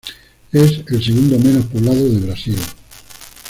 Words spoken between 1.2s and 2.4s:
menos poblado del